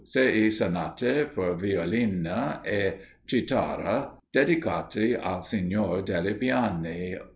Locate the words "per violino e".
1.31-2.97